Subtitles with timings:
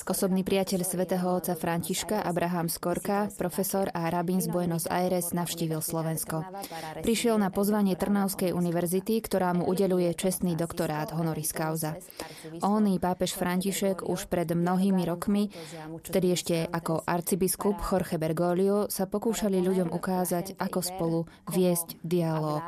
[0.00, 6.48] Osobný priateľ svätého otca Františka Abraham Skorka, profesor a rabín z Buenos Aires, navštívil Slovensko.
[7.04, 12.00] Prišiel na pozvanie Trnavskej univerzity, ktorá mu udeluje čestný doktorát honoris causa.
[12.64, 15.52] On i pápež František už pred mnohými rokmi,
[16.00, 22.64] vtedy ešte ako arcibiskup Jorge Bergoglio, sa pokúšali ľuďom ukázať, ako spolu viesť dialog.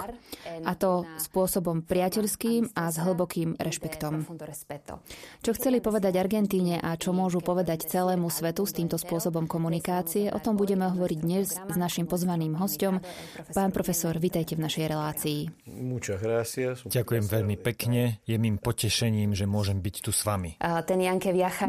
[0.68, 4.41] A to spôsobom priateľským a s hlbokým rešpektom.
[5.42, 10.38] Čo chceli povedať Argentíne a čo môžu povedať celému svetu s týmto spôsobom komunikácie, o
[10.42, 12.98] tom budeme hovoriť dnes s našim pozvaným hostom.
[13.54, 15.40] Pán profesor, vitajte v našej relácii.
[16.86, 18.18] Ďakujem veľmi pekne.
[18.26, 20.58] Je mým potešením, že môžem byť tu s vami.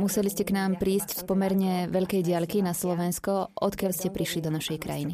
[0.01, 3.53] Museli ste k nám prísť z pomerne veľkej diaľky na Slovensko.
[3.53, 5.13] Odkiaľ ste prišli do našej krajiny?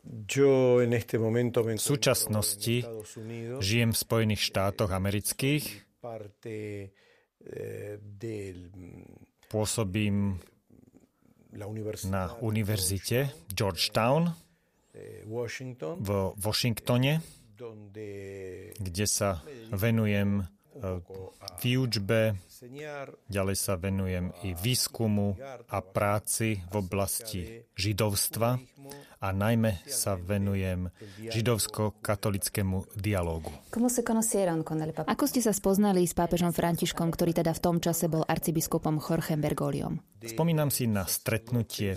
[0.00, 2.76] V súčasnosti
[3.60, 5.89] žijem v Spojených štátoch amerických.
[9.50, 10.16] Pôsobím
[12.06, 13.18] na univerzite
[13.50, 14.30] Georgetown
[15.98, 17.20] v Washingtone,
[18.80, 20.46] kde sa venujem
[21.60, 22.36] výučbe,
[23.28, 25.36] ďalej sa venujem i výskumu
[25.68, 27.40] a práci v oblasti
[27.76, 28.60] židovstva
[29.20, 30.88] a najmä sa venujem
[31.20, 33.52] židovsko-katolickému dialógu.
[35.04, 39.40] Ako ste sa spoznali s pápežom Františkom, ktorý teda v tom čase bol arcibiskupom Jorgem
[39.40, 40.00] Bergoliom?
[40.24, 41.96] Spomínam si na stretnutie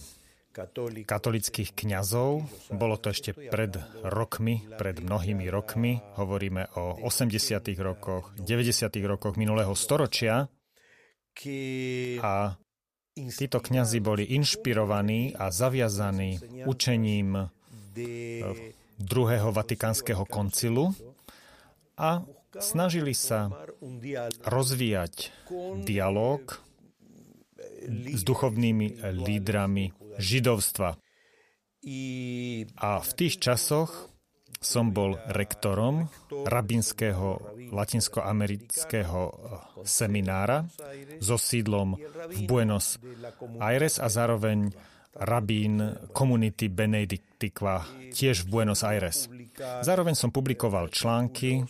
[1.09, 2.45] katolických kňazov.
[2.69, 3.73] Bolo to ešte pred
[4.05, 5.97] rokmi, pred mnohými rokmi.
[6.15, 7.73] Hovoríme o 80.
[7.81, 8.93] rokoch, 90.
[9.09, 10.45] rokoch minulého storočia.
[12.21, 12.33] A
[13.13, 16.37] títo kňazi boli inšpirovaní a zaviazaní
[16.69, 17.49] učením
[19.01, 20.93] druhého vatikánskeho koncilu
[21.97, 22.21] a
[22.61, 23.49] snažili sa
[24.45, 25.33] rozvíjať
[25.81, 26.61] dialog
[27.89, 30.95] s duchovnými lídrami židovstva.
[32.79, 34.13] A v tých časoch
[34.63, 36.07] som bol rektorom
[36.47, 39.21] rabinského latinskoamerického
[39.83, 40.63] seminára
[41.19, 41.99] so sídlom
[42.31, 42.95] v Buenos
[43.59, 44.71] Aires a zároveň
[45.13, 49.27] rabín komunity Benediktikva tiež v Buenos Aires.
[49.83, 51.67] Zároveň som publikoval články,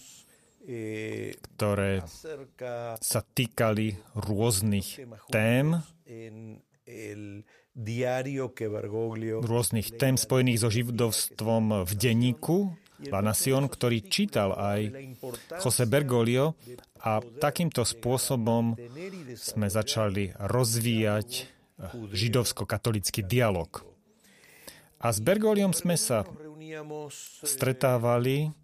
[0.64, 2.08] ktoré
[3.04, 5.76] sa týkali rôznych tém
[9.44, 12.72] rôznych tém spojených so židovstvom v denníku
[13.12, 15.12] La Nación, ktorý čítal aj
[15.60, 16.56] Jose Bergoglio
[17.04, 18.80] a takýmto spôsobom
[19.36, 21.30] sme začali rozvíjať
[21.92, 23.84] židovsko-katolický dialog.
[25.04, 26.24] A s Bergoliom sme sa
[27.44, 28.56] stretávali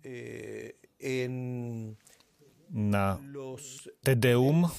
[2.69, 3.17] na
[4.05, 4.69] Tedeum,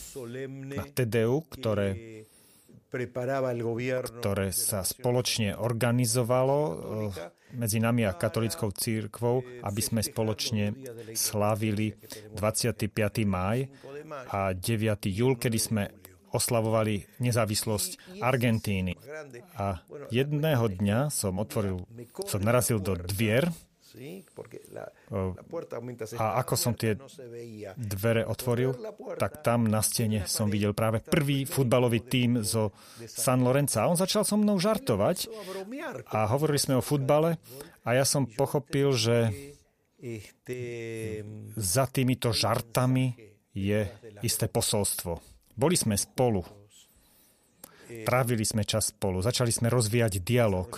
[0.70, 2.22] na Tedeu, ktoré
[4.18, 6.74] ktoré sa spoločne organizovalo eh,
[7.54, 10.74] medzi nami a katolickou církvou, aby sme spoločne
[11.14, 11.94] slávili
[12.34, 12.90] 25.
[13.30, 13.70] maj
[14.30, 15.06] a 9.
[15.06, 15.82] júl, kedy sme
[16.30, 18.94] oslavovali nezávislosť Argentíny.
[19.58, 19.82] A
[20.14, 21.86] jedného dňa som otvoril,
[22.26, 23.50] som narazil do dvier
[26.18, 27.06] a ako som tie no
[27.74, 28.76] dvere otvoril,
[29.18, 32.70] tak tam na stene som videl práve prvý futbalový tím zo
[33.06, 33.82] San Lorenza.
[33.82, 35.26] A on začal so mnou žartovať
[36.14, 37.42] a hovorili sme o futbale
[37.82, 39.32] a ja som pochopil, že
[41.58, 43.18] za týmito žartami
[43.50, 43.80] je
[44.22, 45.18] isté posolstvo.
[45.58, 46.59] Boli sme spolu
[48.06, 50.70] Trávili sme čas spolu, začali sme rozvíjať dialog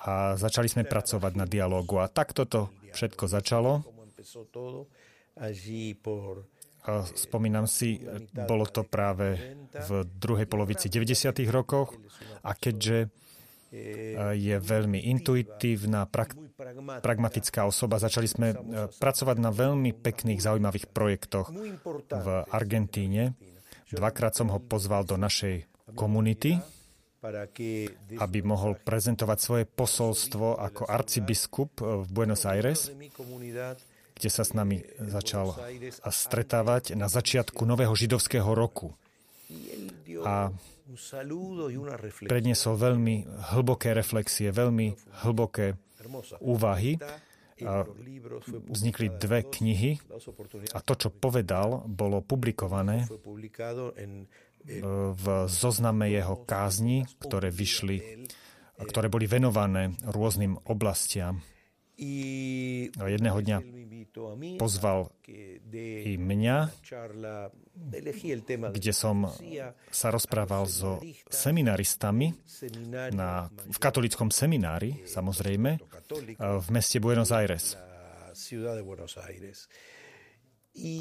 [0.00, 1.98] a začali sme pracovať na dialogu.
[1.98, 3.82] A tak toto všetko začalo.
[6.80, 8.00] A spomínam si,
[8.32, 9.36] bolo to práve
[9.68, 11.28] v druhej polovici 90.
[11.52, 11.92] rokoch
[12.40, 13.12] a keďže
[14.34, 16.34] je veľmi intuitívna, pra-
[16.98, 18.02] pragmatická osoba.
[18.02, 18.48] Začali sme
[18.98, 21.54] pracovať na veľmi pekných, zaujímavých projektoch
[22.10, 23.38] v Argentíne.
[23.90, 26.58] Dvakrát som ho pozval do našej komunity,
[28.16, 32.88] aby mohol prezentovať svoje posolstvo ako arcibiskup v Buenos Aires,
[34.16, 35.52] kde sa s nami začal
[36.08, 38.96] stretávať na začiatku nového židovského roku.
[40.24, 40.52] A
[42.24, 45.76] predniesol veľmi hlboké reflexie, veľmi hlboké
[46.40, 46.96] úvahy.
[47.60, 47.84] A
[48.72, 50.00] vznikli dve knihy
[50.72, 53.04] a to, čo povedal, bolo publikované
[54.64, 58.28] v zozname jeho kázni, ktoré vyšli,
[58.76, 61.40] ktoré boli venované rôznym oblastiam.
[62.96, 63.58] No jedného dňa
[64.56, 65.12] pozval
[66.08, 66.58] i mňa,
[68.72, 69.28] kde som
[69.92, 70.96] sa rozprával so
[71.28, 72.32] seminaristami
[73.12, 75.70] na, v katolickom seminári, samozrejme,
[76.40, 77.76] v meste Buenos Aires.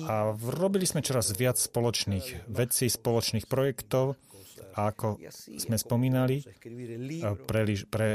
[0.10, 4.18] A robili sme čoraz viac spoločných vecí, spoločných projektov
[4.74, 5.22] a ako
[5.60, 6.42] sme spomínali,
[7.46, 8.10] pre, pre,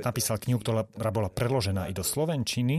[0.00, 2.76] napísal knihu, ktorá bola preložená i do Slovenčiny.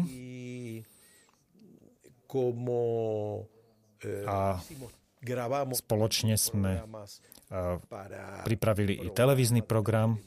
[4.26, 4.38] A
[5.74, 6.72] spoločne sme
[8.44, 10.18] pripravili i televízny program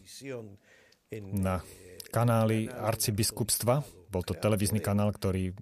[1.35, 1.61] na
[2.09, 3.98] kanály arcibiskupstva.
[4.09, 5.53] Bol to televízny kanál, ktorý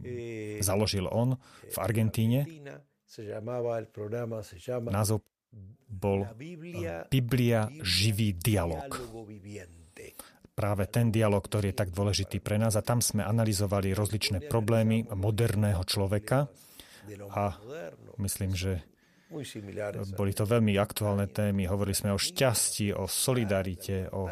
[0.63, 2.47] založil on v Argentíne.
[4.91, 5.23] Názov
[5.87, 6.27] bol
[7.11, 8.91] Biblia živý dialog.
[10.57, 15.05] Práve ten dialog, ktorý je tak dôležitý pre nás a tam sme analyzovali rozličné problémy
[15.13, 16.49] moderného človeka
[17.29, 17.45] a
[18.17, 18.81] myslím, že
[20.17, 21.67] boli to veľmi aktuálne témy.
[21.69, 24.31] Hovorili sme o šťastí, o solidarite, o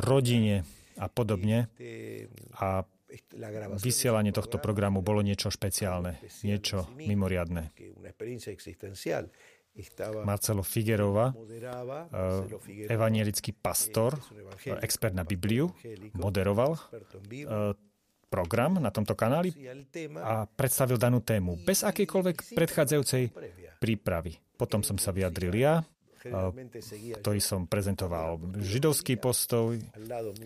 [0.00, 0.64] rodine
[0.98, 1.70] a podobne.
[2.58, 2.82] A
[3.80, 7.70] vysielanie tohto programu bolo niečo špeciálne, niečo mimoriadne.
[10.22, 14.14] Marcelo Figuerova, eh, evanielický pastor,
[14.78, 15.66] expert na Bibliu,
[16.14, 17.74] moderoval eh,
[18.30, 19.50] program na tomto kanáli
[20.18, 21.62] a predstavil danú tému.
[21.66, 23.30] bez akejkoľvek predchádzajúcej
[23.82, 24.38] prípravy.
[24.54, 25.93] Potom som sa vyjadril ja, eh,
[27.20, 28.40] ktorý som prezentoval.
[28.60, 29.76] židovský postoj.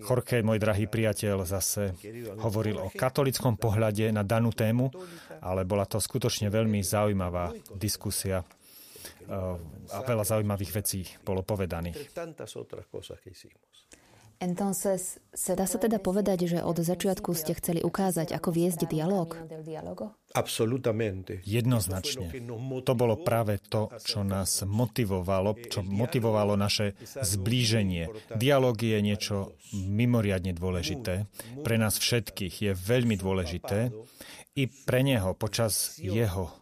[0.02, 1.94] Jorge, môj drahý priateľ, zase
[2.42, 4.90] hovoril o katolickom pohľade na danú tému,
[5.38, 8.42] ale bola to skutočne veľmi zaujímavá diskusia
[9.88, 11.96] a veľa zaujímavých vecí bolo povedaných.
[15.58, 19.34] Dá sa teda povedať, že od začiatku ste chceli ukázať, ako viesť dialog?
[21.48, 22.28] Jednoznačne.
[22.84, 28.12] To bolo práve to, čo nás motivovalo, čo motivovalo naše zblíženie.
[28.36, 31.24] Dialóg je niečo mimoriadne dôležité.
[31.64, 33.88] Pre nás všetkých je veľmi dôležité.
[34.58, 36.52] I pre neho počas jeho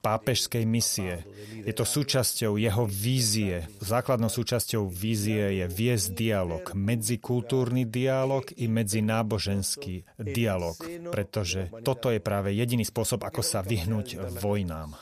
[0.00, 1.26] pápežskej misie.
[1.66, 3.66] Je to súčasťou jeho vízie.
[3.82, 10.78] Základnou súčasťou vízie je viesť dialog, medzikultúrny dialog i medzináboženský dialog,
[11.10, 14.94] pretože toto je práve jediný spôsob, ako sa vyhnúť vojnám.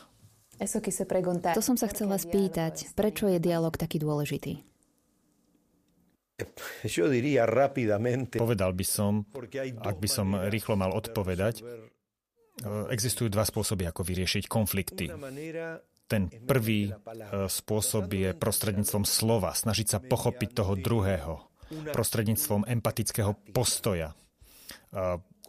[0.55, 4.63] To som sa chcela spýtať, prečo je dialog taký dôležitý?
[8.35, 9.23] Povedal by som,
[9.79, 11.63] ak by som rýchlo mal odpovedať,
[12.63, 15.11] existujú dva spôsoby, ako vyriešiť konflikty.
[16.05, 21.41] Ten prvý e, spôsob je prostredníctvom slova, snažiť sa pochopiť toho druhého,
[21.91, 24.13] prostredníctvom empatického postoja,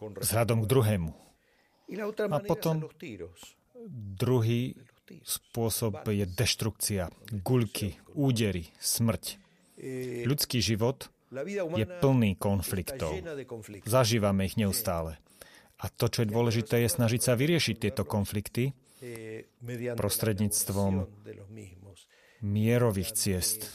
[0.01, 1.11] vzhľadom k druhému.
[2.33, 2.89] A potom
[3.85, 4.75] druhý
[5.23, 7.07] spôsob je deštrukcia,
[7.45, 9.39] guľky, údery, smrť.
[10.25, 11.07] Ľudský život
[11.77, 13.13] je plný konfliktov.
[13.85, 15.21] Zažívame ich neustále.
[15.77, 18.73] A to, čo je dôležité, je snažiť sa vyriešiť tieto konflikty
[19.93, 21.05] prostredníctvom
[22.41, 23.69] mierových ciest.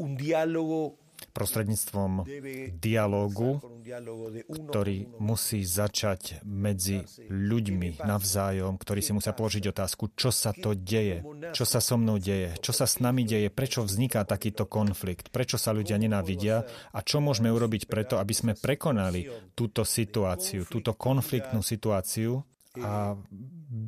[0.00, 1.00] Un diálogo
[1.30, 2.24] prostredníctvom
[2.76, 3.60] dialógu,
[4.48, 11.22] ktorý musí začať medzi ľuďmi navzájom, ktorí si musia položiť otázku, čo sa to deje,
[11.52, 15.60] čo sa so mnou deje, čo sa s nami deje, prečo vzniká takýto konflikt, prečo
[15.60, 21.60] sa ľudia nenávidia a čo môžeme urobiť preto, aby sme prekonali túto situáciu, túto konfliktnú
[21.60, 22.42] situáciu
[22.78, 23.18] a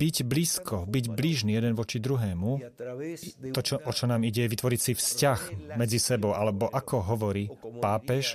[0.02, 2.58] byť blízko, byť blížny jeden voči druhému,
[3.54, 5.40] to, čo, o čo nám ide, je vytvoriť si vzťah
[5.78, 7.46] medzi sebou, alebo ako hovorí
[7.78, 8.34] pápež,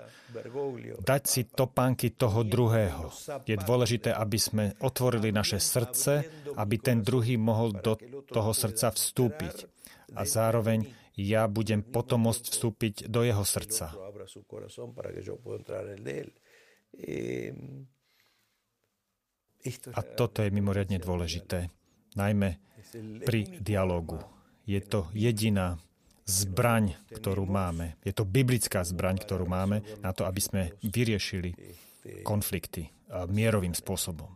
[1.03, 3.11] dať si topánky toho druhého.
[3.43, 6.23] Je dôležité, aby sme otvorili naše srdce,
[6.55, 7.99] aby ten druhý mohol do
[8.31, 9.67] toho srdca vstúpiť.
[10.15, 10.87] A zároveň
[11.19, 13.91] ja budem potom môcť vstúpiť do jeho srdca.
[19.95, 21.71] A toto je mimoriadne dôležité,
[22.15, 22.59] najmä
[23.23, 24.19] pri dialogu.
[24.67, 25.79] Je to jediná
[26.27, 27.95] zbraň, ktorú máme.
[28.03, 31.55] Je to biblická zbraň, ktorú máme na to, aby sme vyriešili
[32.27, 32.91] konflikty
[33.31, 34.35] mierovým spôsobom.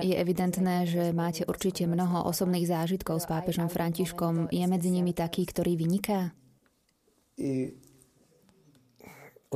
[0.00, 4.52] Je evidentné, že máte určite mnoho osobných zážitkov s pápežom Františkom.
[4.54, 6.30] Je medzi nimi taký, ktorý vyniká?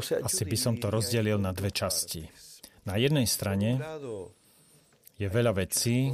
[0.00, 2.26] Asi by som to rozdelil na dve časti.
[2.84, 3.80] Na jednej strane
[5.16, 6.12] je veľa vecí,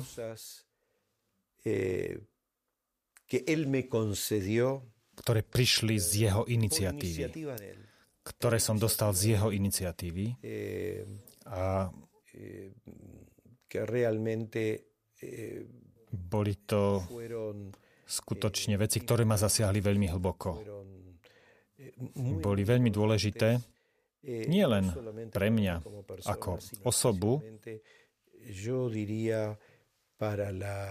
[5.19, 7.23] ktoré prišli z jeho iniciatívy,
[8.23, 10.39] ktoré som dostal z jeho iniciatívy.
[11.51, 11.91] A
[16.11, 16.83] boli to
[18.07, 20.51] skutočne veci, ktoré ma zasiahli veľmi hlboko.
[22.39, 23.80] Boli veľmi dôležité
[24.25, 24.93] nie len
[25.33, 25.81] pre mňa
[26.29, 27.41] ako osobu,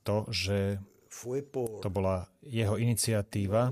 [0.03, 0.83] to, že
[1.85, 3.69] to bola jeho iniciatíva,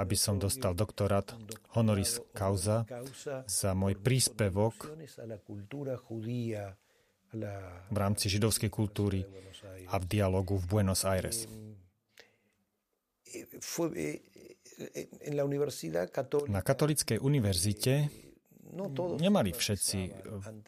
[0.00, 1.36] aby som dostal doktorát
[1.76, 2.88] honoris causa
[3.44, 4.96] za môj príspevok
[7.92, 9.28] v rámci židovskej kultúry
[9.92, 11.44] a v dialogu v Buenos Aires.
[16.48, 17.92] Na katolickej univerzite
[19.20, 19.98] nemali všetci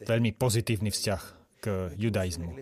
[0.04, 2.56] veľmi pozitívny vzťah k judaizmu.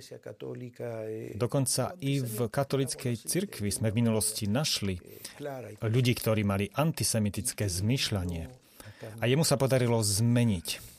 [1.38, 4.98] Dokonca i v katolickej cirkvi sme v minulosti našli
[5.86, 8.50] ľudí, ktorí mali antisemitické zmyšľanie.
[9.22, 10.98] A jemu sa podarilo zmeniť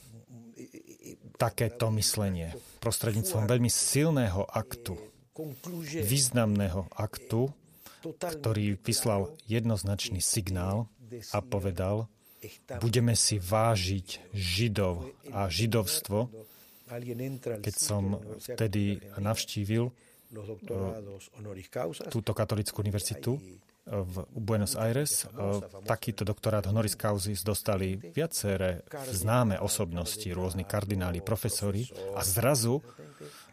[1.35, 4.95] takéto myslenie prostredníctvom veľmi silného aktu,
[6.03, 7.51] významného aktu,
[8.03, 10.87] ktorý vyslal jednoznačný signál
[11.35, 12.07] a povedal,
[12.79, 16.31] budeme si vážiť Židov a židovstvo
[17.61, 19.93] keď som vtedy navštívil
[22.09, 23.37] túto katolickú univerzitu
[23.89, 25.25] v Buenos Aires.
[25.85, 32.85] Takýto doktorát honoris causis dostali viaceré známe osobnosti, rôzni kardináli, profesori a zrazu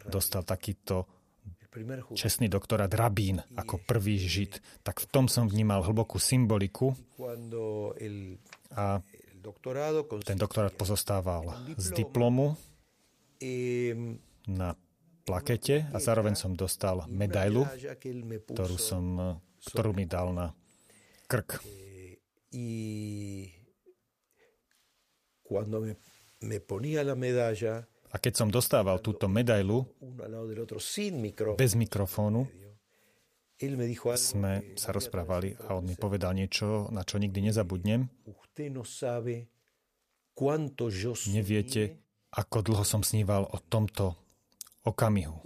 [0.05, 1.09] dostal takýto
[2.13, 4.61] čestný doktorát rabín ako prvý žid.
[4.85, 6.93] Tak v tom som vnímal hlbokú symboliku
[8.77, 9.01] a
[10.25, 12.57] ten doktorát pozostával z diplomu,
[14.47, 14.69] na
[15.27, 17.67] plakete a zároveň som dostal medailu,
[18.47, 19.03] ktorú, som,
[19.67, 20.55] ktorú mi dal na
[21.27, 21.59] krk.
[28.07, 29.83] A keď som dostával túto medailu
[31.59, 32.47] bez mikrofónu,
[34.15, 38.05] sme sa rozprávali a on mi povedal niečo, na čo nikdy nezabudnem.
[41.33, 41.97] Neviete,
[42.37, 44.13] ako dlho som sníval o tomto
[44.85, 45.41] okamihu.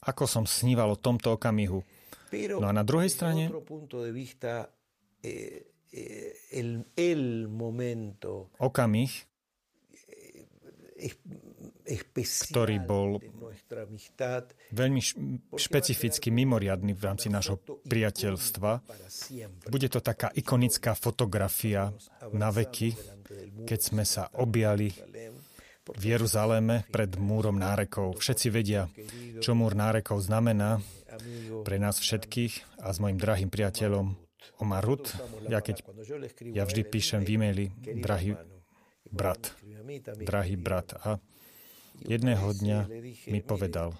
[0.00, 1.82] Ako som sníval o tomto okamihu.
[2.56, 4.06] No a na druhej strane eh,
[5.90, 6.30] eh,
[8.62, 9.12] okamih,
[12.20, 13.18] ktorý bol
[14.70, 15.02] veľmi
[15.58, 17.58] špecificky mimoriadný v rámci nášho
[17.88, 18.70] priateľstva.
[19.66, 21.90] Bude to taká ikonická fotografia
[22.30, 22.94] na veky,
[23.66, 24.92] keď sme sa objali
[25.90, 28.20] v Jeruzaléme pred múrom nárekov.
[28.20, 28.86] Všetci vedia,
[29.42, 30.78] čo múr nárekov znamená
[31.66, 34.14] pre nás všetkých a s mojim drahým priateľom
[34.60, 35.16] Omarut.
[35.48, 35.84] Ja keď
[36.52, 38.36] ja vždy píšem v e-maili drahý
[39.08, 39.56] brat,
[40.20, 40.96] drahý brat.
[41.00, 41.16] A
[42.04, 42.78] jedného dňa
[43.32, 43.96] mi povedal,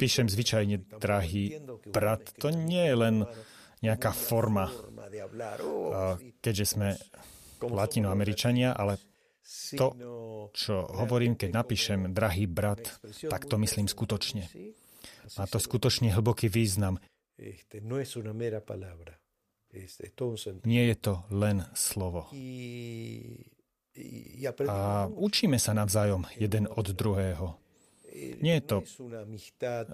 [0.00, 1.58] píšem zvyčajne drahý
[1.90, 2.32] brat.
[2.40, 3.16] To nie je len
[3.84, 4.72] nejaká forma,
[6.40, 6.96] keďže sme
[7.70, 8.98] latinoameričania, ale
[9.76, 9.86] to,
[10.56, 14.48] čo hovorím, keď napíšem drahý brat, tak to myslím skutočne.
[15.36, 16.96] Má to skutočne hlboký význam.
[20.64, 22.30] Nie je to len slovo.
[24.70, 27.58] A učíme sa navzájom jeden od druhého.
[28.14, 28.76] Nie je to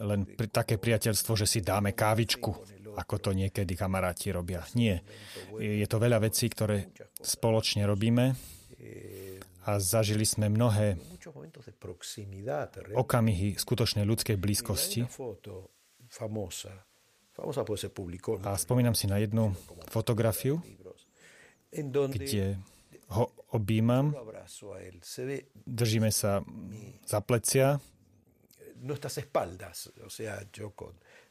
[0.05, 2.53] len pri, také priateľstvo, že si dáme kávičku,
[2.97, 4.64] ako to niekedy kamaráti robia.
[4.75, 5.02] Nie.
[5.59, 8.35] Je to veľa vecí, ktoré spoločne robíme
[9.68, 10.97] a zažili sme mnohé
[12.97, 15.04] okamihy skutočnej ľudskej blízkosti.
[18.44, 19.54] A spomínam si na jednu
[19.88, 20.61] fotografiu,
[21.70, 22.59] kde
[23.11, 24.14] ho objímam,
[25.66, 26.42] držíme sa
[27.06, 27.78] za plecia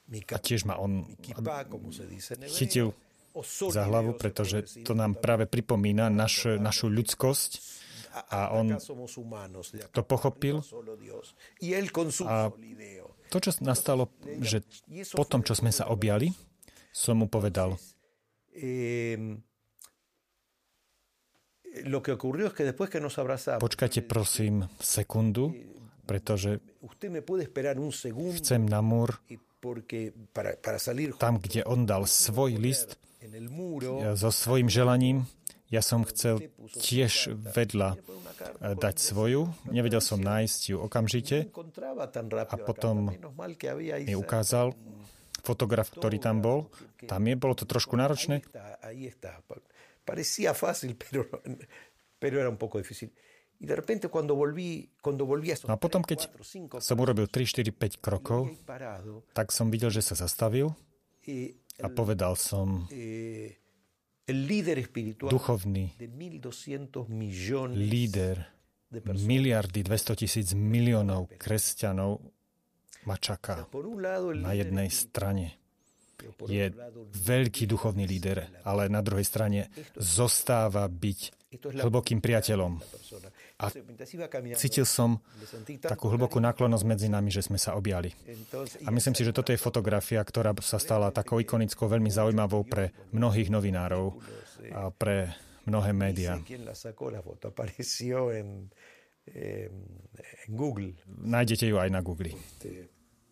[0.10, 1.06] a tiež ma on
[2.50, 2.98] chytil
[3.70, 7.52] za hlavu, pretože to nám práve pripomína naš, našu ľudskosť
[8.34, 8.74] a on
[9.94, 10.66] to pochopil.
[12.26, 12.36] A
[13.30, 14.10] to, čo nastalo,
[14.42, 14.66] že
[15.14, 16.34] po tom, čo sme sa objali,
[16.90, 17.78] som mu povedal,
[23.62, 25.54] počkajte prosím sekundu,
[26.10, 26.58] pretože
[28.42, 29.10] chcem na múr
[31.20, 32.96] tam, kde on dal svoj list
[34.16, 35.28] so svojim želaním,
[35.70, 39.54] ja som chcel tiež vedľa eh, dať svoju.
[39.70, 43.14] Nevedel som nájsť ju okamžite a potom
[44.06, 44.74] mi ukázal
[45.46, 46.74] fotograf, ktorý tam bol.
[47.06, 48.42] Tam je, bolo to trošku náročné.
[48.44, 48.60] No
[55.68, 56.20] a potom, keď
[56.80, 58.56] som urobil 3, 4, 5 krokov,
[59.36, 60.72] tak som videl, že sa zastavil
[61.84, 62.88] a povedal som,
[65.28, 65.86] duchovný
[67.76, 68.36] líder
[69.04, 72.24] miliardy 200 tisíc miliónov kresťanov
[73.06, 73.68] ma čaká
[74.40, 75.60] na jednej strane.
[76.52, 76.68] Je
[77.16, 81.20] veľký duchovný líder, ale na druhej strane zostáva byť
[81.80, 82.84] hlbokým priateľom.
[83.60, 83.68] A
[84.56, 85.20] cítil som
[85.84, 88.08] takú hlbokú náklonosť medzi nami, že sme sa objali.
[88.88, 92.96] A myslím si, že toto je fotografia, ktorá sa stala takou ikonickou, veľmi zaujímavou pre
[93.12, 94.16] mnohých novinárov
[94.72, 95.36] a pre
[95.68, 96.40] mnohé médiá.
[101.20, 102.32] Nájdete ju aj na Google.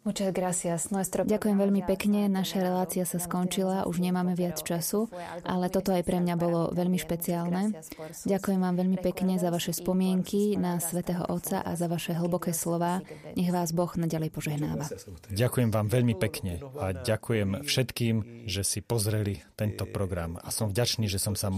[0.08, 0.88] Muchas gracias.
[0.88, 1.28] Nuestro...
[1.28, 2.32] Ďakujem veľmi pekne.
[2.32, 5.12] Naša relácia sa skončila, už nemáme viac času,
[5.44, 7.76] ale toto aj pre mňa bolo veľmi špeciálne.
[8.24, 13.04] Ďakujem vám veľmi pekne za vaše spomienky na svätého Otca a za vaše hlboké slova.
[13.36, 14.88] Nech vás Boh naďalej požehnáva.
[15.28, 21.12] Ďakujem vám veľmi pekne a ďakujem všetkým, že si pozreli tento program a som vďačný,
[21.12, 21.52] že som sa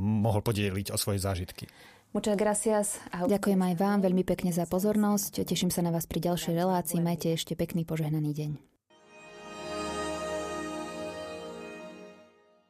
[0.00, 1.68] mohol podeliť o svoje zážitky.
[2.10, 2.86] Muchas gracias.
[3.14, 5.46] Ďakujem aj vám veľmi pekne za pozornosť.
[5.46, 6.98] Teším sa na vás pri ďalšej relácii.
[6.98, 8.69] Majte ešte pekný požehnaný deň.